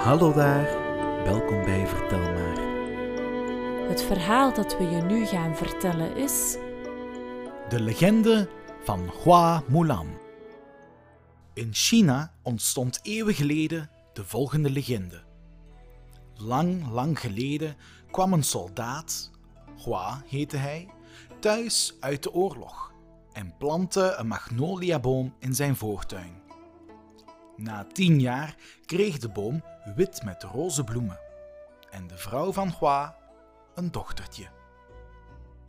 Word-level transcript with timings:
Hallo 0.00 0.32
daar, 0.32 0.64
welkom 1.24 1.64
bij 1.64 1.86
Vertel 1.86 2.18
maar. 2.18 2.58
Het 3.88 4.02
verhaal 4.02 4.54
dat 4.54 4.78
we 4.78 4.84
je 4.84 5.02
nu 5.02 5.26
gaan 5.26 5.56
vertellen 5.56 6.16
is. 6.16 6.56
De 7.68 7.80
legende 7.80 8.48
van 8.84 9.10
Hua 9.24 9.62
Mulan. 9.68 10.18
In 11.54 11.68
China 11.72 12.32
ontstond 12.42 13.00
eeuwen 13.02 13.34
geleden 13.34 13.90
de 14.12 14.24
volgende 14.24 14.70
legende. 14.70 15.22
Lang, 16.34 16.90
lang 16.90 17.20
geleden 17.20 17.76
kwam 18.10 18.32
een 18.32 18.44
soldaat, 18.44 19.30
Hua 19.84 20.22
heette 20.26 20.56
hij, 20.56 20.88
thuis 21.40 21.96
uit 22.00 22.22
de 22.22 22.32
oorlog 22.32 22.92
en 23.32 23.54
plantte 23.58 24.14
een 24.16 24.26
magnoliaboom 24.26 25.34
in 25.38 25.54
zijn 25.54 25.76
voortuin. 25.76 26.40
Na 27.60 27.84
tien 27.92 28.20
jaar 28.20 28.54
kreeg 28.86 29.18
de 29.18 29.28
boom 29.28 29.64
wit 29.94 30.22
met 30.24 30.42
roze 30.42 30.84
bloemen 30.84 31.18
en 31.90 32.06
de 32.06 32.16
vrouw 32.16 32.52
van 32.52 32.74
Hua 32.78 33.16
een 33.74 33.90
dochtertje. 33.90 34.48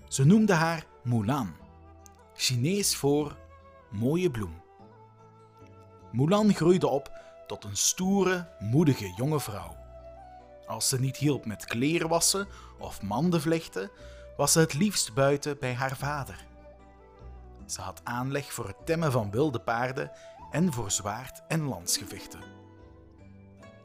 Ze 0.07 0.25
noemde 0.25 0.53
haar 0.53 0.85
Mulan, 1.03 1.55
Chinees 2.33 2.95
voor 2.95 3.37
mooie 3.89 4.31
bloem. 4.31 4.61
Mulan 6.11 6.53
groeide 6.53 6.87
op 6.87 7.11
tot 7.47 7.63
een 7.63 7.77
stoere, 7.77 8.49
moedige 8.59 9.13
jonge 9.15 9.39
vrouw. 9.39 9.77
Als 10.67 10.89
ze 10.89 10.99
niet 10.99 11.17
hielp 11.17 11.45
met 11.45 11.65
kleren 11.65 12.09
wassen 12.09 12.47
of 12.79 13.01
manden 13.01 13.41
vlechten, 13.41 13.91
was 14.37 14.51
ze 14.51 14.59
het 14.59 14.73
liefst 14.73 15.13
buiten 15.13 15.57
bij 15.59 15.73
haar 15.73 15.97
vader. 15.97 16.45
Ze 17.65 17.81
had 17.81 18.01
aanleg 18.03 18.53
voor 18.53 18.67
het 18.67 18.85
temmen 18.85 19.11
van 19.11 19.31
wilde 19.31 19.59
paarden 19.59 20.11
en 20.51 20.73
voor 20.73 20.91
zwaard- 20.91 21.41
en 21.47 21.61
landsgevechten. 21.61 22.39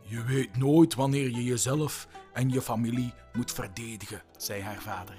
Je 0.00 0.22
weet 0.22 0.56
nooit 0.56 0.94
wanneer 0.94 1.30
je 1.30 1.44
jezelf 1.44 2.08
en 2.32 2.50
je 2.50 2.62
familie 2.62 3.12
moet 3.32 3.52
verdedigen, 3.52 4.22
zei 4.36 4.62
haar 4.62 4.80
vader. 4.80 5.16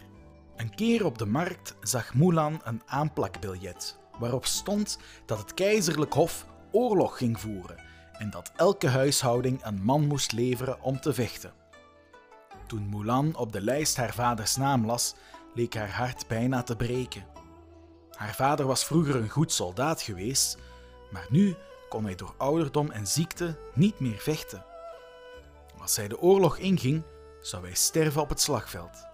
Een 0.55 0.75
keer 0.75 1.05
op 1.05 1.17
de 1.17 1.25
markt 1.25 1.75
zag 1.81 2.13
Mulan 2.13 2.61
een 2.63 2.81
aanplakbiljet 2.85 3.99
waarop 4.19 4.45
stond 4.45 4.99
dat 5.25 5.37
het 5.37 5.53
keizerlijk 5.53 6.13
hof 6.13 6.45
oorlog 6.71 7.17
ging 7.17 7.39
voeren 7.39 7.77
en 8.17 8.29
dat 8.29 8.51
elke 8.55 8.87
huishouding 8.87 9.65
een 9.65 9.83
man 9.83 10.07
moest 10.07 10.31
leveren 10.31 10.81
om 10.81 10.99
te 10.99 11.13
vechten. 11.13 11.53
Toen 12.67 12.89
Mulan 12.89 13.35
op 13.35 13.51
de 13.51 13.61
lijst 13.61 13.97
haar 13.97 14.13
vaders 14.13 14.55
naam 14.55 14.85
las, 14.85 15.15
leek 15.53 15.75
haar 15.75 15.91
hart 15.91 16.27
bijna 16.27 16.63
te 16.63 16.75
breken. 16.75 17.25
Haar 18.11 18.35
vader 18.35 18.65
was 18.65 18.85
vroeger 18.85 19.15
een 19.15 19.29
goed 19.29 19.51
soldaat 19.51 20.01
geweest, 20.01 20.57
maar 21.11 21.25
nu 21.29 21.55
kon 21.89 22.03
hij 22.03 22.15
door 22.15 22.33
ouderdom 22.37 22.91
en 22.91 23.07
ziekte 23.07 23.57
niet 23.73 23.99
meer 23.99 24.17
vechten. 24.17 24.65
Als 25.79 25.95
hij 25.95 26.07
de 26.07 26.19
oorlog 26.19 26.57
inging, 26.57 27.03
zou 27.41 27.63
hij 27.63 27.75
sterven 27.75 28.21
op 28.21 28.29
het 28.29 28.41
slagveld. 28.41 29.05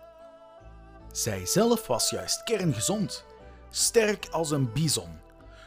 Zij 1.11 1.45
zelf 1.45 1.87
was 1.87 2.09
juist 2.09 2.43
kerngezond, 2.43 3.25
sterk 3.69 4.27
als 4.31 4.51
een 4.51 4.71
bison. 4.71 5.19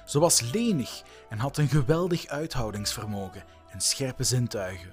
Ze 0.05 0.19
was 0.19 0.41
lenig 0.41 1.03
en 1.29 1.39
had 1.39 1.57
een 1.57 1.69
geweldig 1.69 2.27
uithoudingsvermogen 2.27 3.45
en 3.71 3.81
scherpe 3.81 4.23
zintuigen. 4.25 4.93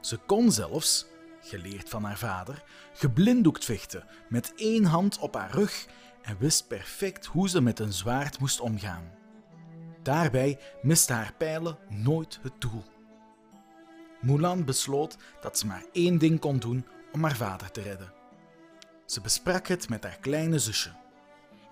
Ze 0.00 0.16
kon 0.16 0.52
zelfs, 0.52 1.06
geleerd 1.40 1.88
van 1.88 2.04
haar 2.04 2.18
vader, 2.18 2.62
geblinddoekt 2.92 3.64
vechten 3.64 4.04
met 4.28 4.52
één 4.56 4.84
hand 4.84 5.18
op 5.18 5.34
haar 5.34 5.50
rug 5.50 5.86
en 6.22 6.38
wist 6.38 6.68
perfect 6.68 7.26
hoe 7.26 7.48
ze 7.48 7.60
met 7.60 7.78
een 7.78 7.92
zwaard 7.92 8.38
moest 8.38 8.60
omgaan. 8.60 9.10
Daarbij 10.06 10.58
miste 10.82 11.12
haar 11.12 11.32
pijlen 11.38 11.78
nooit 11.88 12.38
het 12.42 12.60
doel. 12.60 12.82
Mulan 14.20 14.64
besloot 14.64 15.16
dat 15.40 15.58
ze 15.58 15.66
maar 15.66 15.84
één 15.92 16.18
ding 16.18 16.40
kon 16.40 16.58
doen 16.58 16.86
om 17.12 17.22
haar 17.22 17.36
vader 17.36 17.70
te 17.70 17.80
redden. 17.80 18.12
Ze 19.06 19.20
besprak 19.20 19.66
het 19.66 19.88
met 19.88 20.02
haar 20.02 20.18
kleine 20.20 20.58
zusje. 20.58 20.90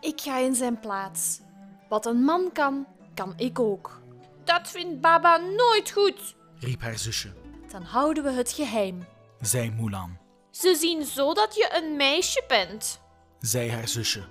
Ik 0.01 0.21
ga 0.21 0.39
in 0.39 0.55
zijn 0.55 0.81
plaats. 0.81 1.41
Wat 1.89 2.07
een 2.07 2.25
man 2.25 2.53
kan, 2.53 2.87
kan 3.15 3.33
ik 3.37 3.59
ook. 3.59 4.01
Dat 4.45 4.69
vindt 4.69 5.01
Baba 5.01 5.37
nooit 5.37 5.91
goed. 5.91 6.37
riep 6.59 6.81
haar 6.83 6.99
zusje. 6.99 7.33
Dan 7.71 7.83
houden 7.83 8.25
we 8.25 8.31
het 8.31 8.53
geheim. 8.53 9.07
zei 9.41 9.71
Mulan. 9.71 10.19
Ze 10.51 10.77
zien 10.81 11.05
zo 11.05 11.35
dat 11.35 11.55
je 11.55 11.81
een 11.83 11.97
meisje 11.97 12.45
bent. 12.49 13.01
zei 13.41 13.71
haar 13.71 13.89
zusje. 13.89 14.25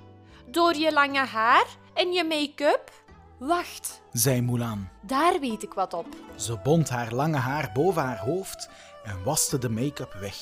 Door 0.48 0.76
je 0.76 0.94
lange 0.94 1.26
haar 1.26 1.66
en 1.94 2.12
je 2.12 2.24
make-up. 2.24 3.03
Wacht, 3.48 4.02
zei 4.12 4.42
Mulan. 4.42 4.90
daar 5.02 5.40
weet 5.40 5.64
ik 5.64 5.74
wat 5.74 5.94
op. 5.94 6.06
Ze 6.36 6.58
bond 6.64 6.90
haar 6.90 7.12
lange 7.14 7.38
haar 7.38 7.70
boven 7.74 8.02
haar 8.02 8.18
hoofd 8.20 8.70
en 9.04 9.24
waste 9.24 9.58
de 9.58 9.70
make-up 9.70 10.14
weg. 10.14 10.36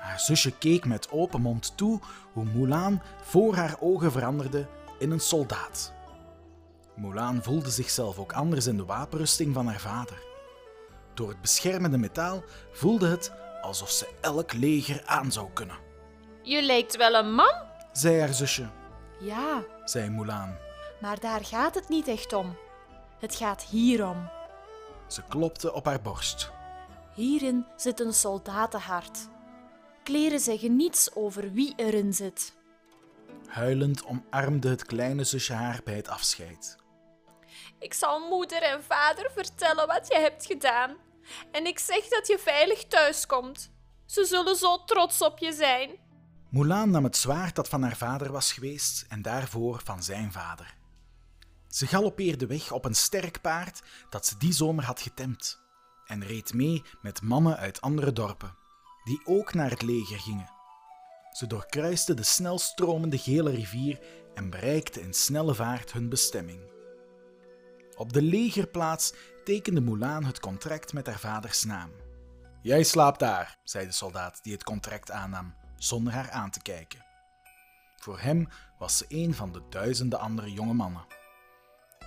Haar 0.00 0.20
zusje 0.20 0.58
keek 0.58 0.84
met 0.84 1.10
open 1.10 1.40
mond 1.40 1.76
toe 1.76 2.00
hoe 2.32 2.44
Mulan 2.44 3.02
voor 3.22 3.54
haar 3.54 3.76
ogen 3.80 4.12
veranderde 4.12 4.66
in 4.98 5.10
een 5.10 5.20
soldaat. 5.20 5.92
Mulan 6.96 7.42
voelde 7.42 7.70
zichzelf 7.70 8.18
ook 8.18 8.32
anders 8.32 8.66
in 8.66 8.76
de 8.76 8.84
wapenrusting 8.84 9.54
van 9.54 9.66
haar 9.66 9.80
vader. 9.80 10.22
Door 11.14 11.28
het 11.28 11.40
beschermende 11.40 11.98
metaal 11.98 12.42
voelde 12.72 13.08
het 13.08 13.32
alsof 13.62 13.90
ze 13.90 14.08
elk 14.20 14.52
leger 14.52 15.02
aan 15.06 15.32
zou 15.32 15.48
kunnen. 15.52 15.76
Je 16.42 16.62
lijkt 16.62 16.96
wel 16.96 17.14
een 17.14 17.34
man. 17.34 17.54
Zei 17.92 18.20
haar 18.20 18.34
zusje, 18.34 18.66
Ja, 19.20 19.64
zei 19.84 20.10
Mulan. 20.10 20.62
Maar 21.04 21.20
daar 21.20 21.44
gaat 21.44 21.74
het 21.74 21.88
niet 21.88 22.08
echt 22.08 22.32
om. 22.32 22.56
Het 23.18 23.34
gaat 23.34 23.62
hierom. 23.62 24.30
Ze 25.06 25.22
klopte 25.28 25.72
op 25.72 25.84
haar 25.84 26.02
borst. 26.02 26.50
Hierin 27.14 27.66
zit 27.76 28.00
een 28.00 28.12
soldatenhart. 28.12 29.28
Kleren 30.02 30.40
zeggen 30.40 30.76
niets 30.76 31.14
over 31.14 31.52
wie 31.52 31.72
erin 31.76 32.12
zit. 32.12 32.54
Huilend 33.46 34.04
omarmde 34.04 34.68
het 34.68 34.84
kleine 34.84 35.24
zusje 35.24 35.52
haar 35.52 35.80
bij 35.84 35.94
het 35.94 36.08
afscheid. 36.08 36.76
Ik 37.78 37.94
zal 37.94 38.28
moeder 38.28 38.62
en 38.62 38.82
vader 38.82 39.30
vertellen 39.34 39.86
wat 39.86 40.08
je 40.08 40.18
hebt 40.18 40.46
gedaan. 40.46 40.96
En 41.50 41.66
ik 41.66 41.78
zeg 41.78 42.08
dat 42.08 42.26
je 42.26 42.38
veilig 42.38 42.84
thuiskomt. 42.84 43.72
Ze 44.06 44.24
zullen 44.24 44.56
zo 44.56 44.84
trots 44.84 45.22
op 45.22 45.38
je 45.38 45.52
zijn. 45.52 45.90
Mulan 46.50 46.90
nam 46.90 47.04
het 47.04 47.16
zwaard 47.16 47.54
dat 47.54 47.68
van 47.68 47.82
haar 47.82 47.96
vader 47.96 48.32
was 48.32 48.52
geweest 48.52 49.04
en 49.08 49.22
daarvoor 49.22 49.80
van 49.84 50.02
zijn 50.02 50.32
vader. 50.32 50.82
Ze 51.74 51.86
galoppeerde 51.86 52.46
weg 52.46 52.72
op 52.72 52.84
een 52.84 52.94
sterk 52.94 53.40
paard 53.40 53.82
dat 54.10 54.26
ze 54.26 54.38
die 54.38 54.52
zomer 54.52 54.84
had 54.84 55.00
getemd 55.00 55.60
en 56.06 56.24
reed 56.24 56.54
mee 56.54 56.82
met 57.02 57.22
mannen 57.22 57.56
uit 57.56 57.80
andere 57.80 58.12
dorpen, 58.12 58.56
die 59.04 59.20
ook 59.24 59.54
naar 59.54 59.70
het 59.70 59.82
leger 59.82 60.18
gingen. 60.18 60.50
Ze 61.32 61.46
doorkruiste 61.46 62.14
de 62.14 62.22
snel 62.22 62.58
stromende 62.58 63.18
gele 63.18 63.50
rivier 63.50 64.00
en 64.34 64.50
bereikte 64.50 65.00
in 65.00 65.14
snelle 65.14 65.54
vaart 65.54 65.92
hun 65.92 66.08
bestemming. 66.08 66.60
Op 67.96 68.12
de 68.12 68.22
legerplaats 68.22 69.12
tekende 69.44 69.80
Mulan 69.80 70.24
het 70.24 70.40
contract 70.40 70.92
met 70.92 71.06
haar 71.06 71.20
vaders 71.20 71.64
naam. 71.64 71.90
Jij 72.62 72.82
slaapt 72.82 73.20
daar, 73.20 73.58
zei 73.64 73.86
de 73.86 73.92
soldaat 73.92 74.42
die 74.42 74.52
het 74.52 74.64
contract 74.64 75.10
aannam, 75.10 75.54
zonder 75.76 76.12
haar 76.12 76.30
aan 76.30 76.50
te 76.50 76.62
kijken. 76.62 77.04
Voor 77.96 78.20
hem 78.20 78.48
was 78.78 78.96
ze 78.96 79.04
een 79.08 79.34
van 79.34 79.52
de 79.52 79.62
duizenden 79.70 80.18
andere 80.18 80.52
jonge 80.52 80.74
mannen. 80.74 81.22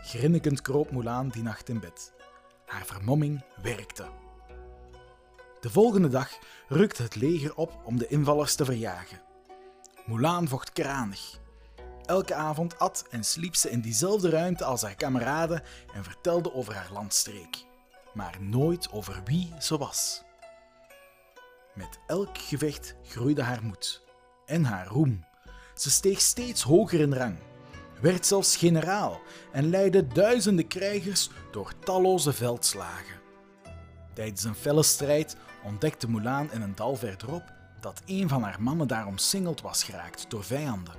Grinnikend 0.04 0.62
kroop 0.62 0.92
Mulan 0.92 1.30
die 1.30 1.44
nacht 1.44 1.70
in 1.70 1.80
bed. 1.80 2.14
Haar 2.66 2.86
vermomming 2.86 3.44
werkte. 3.62 4.06
De 5.60 5.70
volgende 5.70 6.10
dag 6.10 6.30
rukte 6.68 7.04
het 7.04 7.16
leger 7.16 7.56
op 7.56 7.82
om 7.84 7.98
de 7.98 8.08
invallers 8.08 8.56
te 8.56 8.66
verjagen. 8.66 9.22
Mulan 10.06 10.48
vocht 10.48 10.72
kranig. 10.72 11.40
Elke 12.06 12.34
avond 12.34 12.80
at 12.80 13.06
en 13.10 13.24
sliep 13.24 13.56
ze 13.56 13.70
in 13.70 13.82
diezelfde 13.82 14.30
ruimte 14.30 14.66
als 14.66 14.82
haar 14.82 14.96
kameraden 14.96 15.64
en 15.94 16.04
vertelde 16.04 16.54
over 16.54 16.74
haar 16.76 16.92
landstreek, 16.92 17.66
maar 18.14 18.38
nooit 18.40 18.92
over 18.92 19.22
wie 19.26 19.54
ze 19.60 19.78
was. 19.78 20.24
Met 21.74 22.00
elk 22.08 22.38
gevecht 22.38 22.96
groeide 23.04 23.44
haar 23.44 23.64
moed 23.64 24.04
en 24.46 24.64
haar 24.64 24.88
roem. 24.88 25.26
Ze 25.76 25.92
steeg 25.92 26.22
steeds 26.22 26.62
hoger 26.62 27.00
in 27.00 27.14
rang, 27.14 27.38
werd 28.02 28.26
zelfs 28.26 28.56
generaal 28.56 29.22
en 29.52 29.70
leidde 29.70 30.08
duizenden 30.08 30.68
krijgers 30.68 31.30
door 31.52 31.74
talloze 31.80 32.34
veldslagen. 32.34 33.16
Tijdens 34.14 34.44
een 34.44 34.56
felle 34.56 34.84
strijd 34.84 35.36
ontdekte 35.64 36.10
Mulan 36.10 36.52
in 36.52 36.62
een 36.62 36.76
dal 36.76 36.96
verderop 36.96 37.44
dat 37.80 38.02
een 38.06 38.30
van 38.30 38.44
haar 38.44 38.62
mannen 38.62 38.88
daar 38.88 39.06
omsingeld 39.06 39.62
was 39.62 39.84
geraakt 39.84 40.30
door 40.30 40.44
vijanden. 40.44 40.96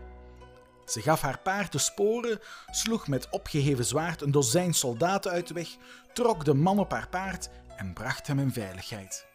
Ze 0.84 1.00
gaf 1.00 1.20
haar 1.20 1.38
paard 1.38 1.72
de 1.72 1.78
sporen, 1.78 2.40
sloeg 2.70 3.08
met 3.08 3.28
opgeheven 3.30 3.84
zwaard 3.84 4.22
een 4.22 4.30
dozijn 4.30 4.74
soldaten 4.74 5.30
uit 5.30 5.48
de 5.48 5.54
weg, 5.54 5.68
trok 6.12 6.44
de 6.44 6.54
man 6.54 6.78
op 6.78 6.90
haar 6.90 7.08
paard 7.08 7.48
en 7.76 7.92
bracht 7.92 8.26
hem 8.26 8.38
in 8.38 8.52
veiligheid. 8.52 9.26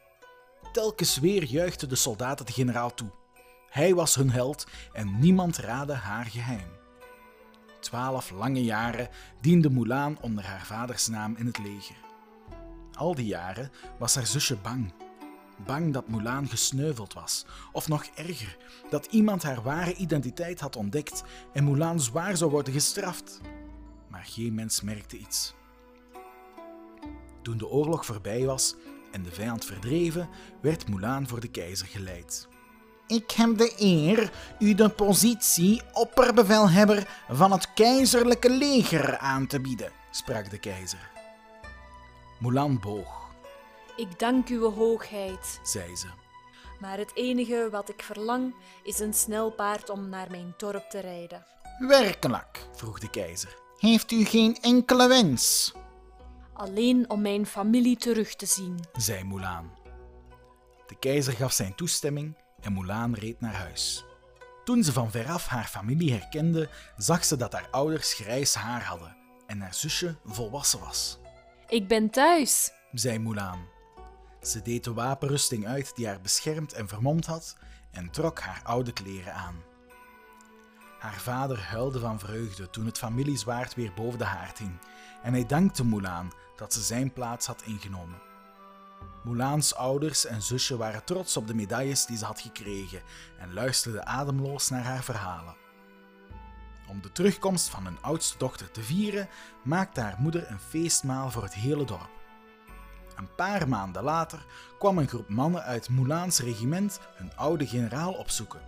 Telkens 0.71 1.19
weer 1.19 1.44
juichten 1.44 1.89
de 1.89 1.95
soldaten 1.95 2.45
de 2.45 2.51
generaal 2.51 2.94
toe. 2.94 3.10
Hij 3.69 3.94
was 3.94 4.15
hun 4.15 4.31
held 4.31 4.68
en 4.94 5.19
niemand 5.19 5.57
raadde 5.57 5.94
haar 5.94 6.25
geheim. 6.25 6.82
Twaalf 7.93 8.31
lange 8.31 8.63
jaren 8.63 9.09
diende 9.41 9.69
Mulan 9.69 10.17
onder 10.21 10.45
haar 10.45 10.65
vaders 10.65 11.07
naam 11.07 11.35
in 11.37 11.45
het 11.45 11.57
leger. 11.57 11.95
Al 12.93 13.15
die 13.15 13.25
jaren 13.25 13.71
was 13.99 14.15
haar 14.15 14.25
zusje 14.25 14.55
bang. 14.55 14.93
Bang 15.65 15.93
dat 15.93 16.07
Mulan 16.07 16.47
gesneuveld 16.47 17.13
was. 17.13 17.45
Of 17.71 17.87
nog 17.87 18.05
erger, 18.15 18.57
dat 18.89 19.05
iemand 19.05 19.43
haar 19.43 19.61
ware 19.61 19.95
identiteit 19.95 20.59
had 20.59 20.75
ontdekt 20.75 21.23
en 21.51 21.63
Mulan 21.63 21.99
zwaar 21.99 22.37
zou 22.37 22.51
worden 22.51 22.73
gestraft. 22.73 23.41
Maar 24.07 24.25
geen 24.25 24.53
mens 24.53 24.81
merkte 24.81 25.17
iets. 25.17 25.53
Toen 27.41 27.57
de 27.57 27.67
oorlog 27.67 28.05
voorbij 28.05 28.45
was 28.45 28.75
en 29.11 29.23
de 29.23 29.31
vijand 29.31 29.65
verdreven, 29.65 30.29
werd 30.61 30.89
Mulan 30.89 31.27
voor 31.27 31.39
de 31.39 31.51
keizer 31.51 31.87
geleid. 31.87 32.47
Ik 33.07 33.31
heb 33.31 33.57
de 33.57 33.73
eer 33.77 34.31
u 34.59 34.73
de 34.75 34.89
positie 34.89 35.81
opperbevelhebber 35.94 37.07
van 37.29 37.51
het 37.51 37.73
keizerlijke 37.73 38.50
leger 38.50 39.17
aan 39.17 39.47
te 39.47 39.59
bieden, 39.61 39.91
sprak 40.11 40.50
de 40.50 40.59
keizer. 40.59 41.11
Mulan 42.39 42.79
boog, 42.79 43.21
Ik 43.95 44.19
dank 44.19 44.47
uw 44.47 44.71
hoogheid. 44.71 45.59
zei 45.63 45.95
ze. 45.95 46.07
Maar 46.79 46.97
het 46.97 47.11
enige 47.15 47.67
wat 47.71 47.89
ik 47.89 48.01
verlang 48.03 48.55
is 48.83 49.00
een 49.00 49.13
snel 49.13 49.51
paard 49.51 49.89
om 49.89 50.09
naar 50.09 50.27
mijn 50.31 50.53
dorp 50.57 50.89
te 50.89 51.00
rijden. 51.00 51.45
Werkelijk, 51.79 52.67
vroeg 52.73 53.00
de 53.00 53.09
keizer. 53.09 53.55
Heeft 53.77 54.11
u 54.11 54.25
geen 54.25 54.57
enkele 54.61 55.07
wens? 55.07 55.73
Alleen 56.53 57.09
om 57.09 57.21
mijn 57.21 57.45
familie 57.45 57.97
terug 57.97 58.35
te 58.35 58.45
zien. 58.45 58.79
zei 58.97 59.23
Mulan. 59.23 59.71
De 60.88 60.95
keizer 61.00 61.33
gaf 61.33 61.51
zijn 61.51 61.75
toestemming 61.75 62.35
en 62.63 62.74
Mulan 62.74 63.13
reed 63.13 63.42
naar 63.42 63.54
huis. 63.54 64.06
Toen 64.63 64.83
ze 64.83 64.92
van 64.94 65.12
veraf 65.12 65.48
haar 65.48 65.65
familie 65.68 66.12
herkende, 66.12 66.69
zag 66.98 67.25
ze 67.25 67.36
dat 67.38 67.54
haar 67.54 67.68
ouders 67.71 68.13
grijs 68.13 68.54
haar 68.56 68.83
hadden 68.83 69.15
en 69.48 69.62
haar 69.62 69.74
zusje 69.74 70.15
volwassen 70.25 70.80
was, 70.80 71.19
Ik 71.68 71.88
ben 71.88 72.10
thuis. 72.10 72.71
zei 72.92 73.19
Mulan. 73.19 73.60
Ze 74.42 74.62
deed 74.62 74.83
de 74.83 74.94
wapenrusting 74.94 75.68
uit 75.68 75.95
die 75.95 76.07
haar 76.07 76.21
beschermd 76.21 76.74
en 76.74 76.88
vermomd 76.88 77.25
had 77.25 77.57
en 77.92 78.10
trok 78.10 78.39
haar 78.39 78.62
oude 78.63 78.94
kleren 78.94 79.33
aan. 79.33 79.56
Haar 81.00 81.19
vader 81.19 81.60
huilde 81.62 82.00
van 82.00 82.19
vreugde 82.19 82.69
toen 82.69 82.86
het 82.86 82.98
familiezwaard 82.98 83.75
weer 83.75 83.94
boven 83.95 84.19
de 84.19 84.25
haard 84.25 84.57
hing 84.57 84.80
en 85.24 85.33
hij 85.33 85.45
dankte 85.45 85.86
Mulan 85.86 86.33
dat 86.56 86.74
ze 86.74 86.81
zijn 86.81 87.13
plaats 87.13 87.48
had 87.48 87.62
ingenomen. 87.65 88.21
Mulans 89.23 89.75
ouders 89.75 90.25
en 90.25 90.41
zusje 90.41 90.77
waren 90.77 91.03
trots 91.03 91.37
op 91.37 91.47
de 91.47 91.55
medailles 91.55 92.05
die 92.05 92.17
ze 92.17 92.25
had 92.25 92.41
gekregen 92.41 93.01
en 93.39 93.53
luisterden 93.53 94.05
ademloos 94.05 94.69
naar 94.69 94.83
haar 94.83 95.03
verhalen. 95.03 95.55
Om 96.87 97.01
de 97.01 97.11
terugkomst 97.11 97.69
van 97.69 97.85
hun 97.85 98.01
oudste 98.01 98.37
dochter 98.37 98.71
te 98.71 98.81
vieren, 98.81 99.29
maakte 99.63 100.01
haar 100.01 100.15
moeder 100.19 100.51
een 100.51 100.59
feestmaal 100.59 101.31
voor 101.31 101.43
het 101.43 101.53
hele 101.53 101.85
dorp. 101.85 102.09
Een 103.15 103.35
paar 103.35 103.67
maanden 103.67 104.03
later 104.03 104.45
kwam 104.79 104.97
een 104.97 105.07
groep 105.07 105.29
mannen 105.29 105.63
uit 105.63 105.89
Mulans 105.89 106.39
regiment 106.39 106.99
hun 107.15 107.35
oude 107.35 107.67
generaal 107.67 108.13
opzoeken. 108.13 108.61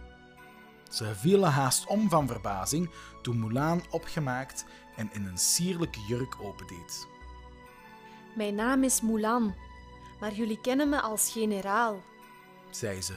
Ze 0.90 1.16
vielen 1.16 1.52
haast 1.52 1.88
om 1.88 2.10
van 2.10 2.28
verbazing 2.28 2.92
toen 3.22 3.40
Mulan 3.40 3.84
opgemaakt 3.90 4.66
en 4.96 5.10
in 5.14 5.26
een 5.26 5.38
sierlijke 5.38 6.00
jurk 6.08 6.36
opendeed. 6.42 7.08
Mijn 8.36 8.56
naam 8.56 8.84
is 8.84 9.02
Mulan, 9.02 9.56
maar 10.20 10.34
jullie 10.34 10.62
kennen 10.62 10.90
me 10.90 11.02
als 11.02 11.32
generaal. 11.32 12.04
zei 12.70 13.02
ze. 13.02 13.14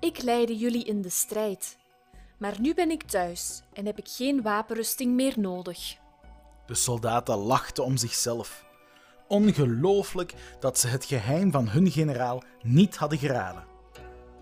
Ik 0.00 0.22
leidde 0.22 0.56
jullie 0.56 0.84
in 0.84 1.02
de 1.02 1.08
strijd. 1.08 1.76
Maar 2.38 2.60
nu 2.60 2.74
ben 2.74 2.90
ik 2.90 3.02
thuis 3.02 3.62
en 3.72 3.86
heb 3.86 3.98
ik 3.98 4.08
geen 4.08 4.42
wapenrusting 4.42 5.14
meer 5.14 5.34
nodig. 5.38 5.96
De 6.66 6.74
soldaten 6.74 7.36
lachten 7.36 7.84
om 7.84 7.96
zichzelf. 7.96 8.64
Ongelooflijk 9.28 10.34
dat 10.60 10.78
ze 10.78 10.88
het 10.88 11.04
geheim 11.04 11.50
van 11.50 11.68
hun 11.68 11.90
generaal 11.90 12.42
niet 12.62 12.96
hadden 12.96 13.18
geraden. 13.18 13.64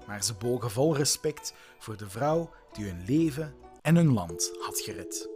Maar 0.06 0.24
ze 0.24 0.34
bogen 0.34 0.70
vol 0.70 0.96
respect 0.96 1.54
voor 1.78 1.96
de 1.96 2.10
vrouw 2.10 2.50
die 2.72 2.84
hun 2.84 3.04
leven 3.06 3.54
en 3.82 3.96
hun 3.96 4.12
land 4.12 4.52
had 4.60 4.78
gered. 4.78 5.28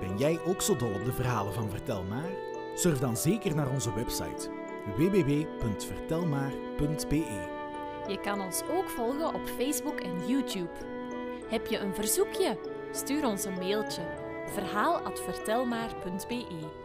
Ben 0.00 0.18
jij 0.18 0.40
ook 0.46 0.62
zo 0.62 0.76
dol 0.76 0.94
op 0.94 1.04
de 1.04 1.12
verhalen 1.12 1.54
van 1.54 1.70
Vertel 1.70 2.02
maar? 2.02 2.51
Surf 2.74 2.98
dan 2.98 3.16
zeker 3.16 3.54
naar 3.54 3.70
onze 3.70 3.94
website 3.94 4.50
www.vertelmaar.be. 4.96 7.50
Je 8.08 8.20
kan 8.20 8.40
ons 8.40 8.62
ook 8.70 8.88
volgen 8.88 9.34
op 9.34 9.46
Facebook 9.58 10.00
en 10.00 10.26
YouTube. 10.26 10.70
Heb 11.48 11.66
je 11.66 11.78
een 11.78 11.94
verzoekje? 11.94 12.58
Stuur 12.92 13.26
ons 13.26 13.44
een 13.44 13.54
mailtje. 13.54 14.02
verhaal@vertelmaar.be 14.46 16.81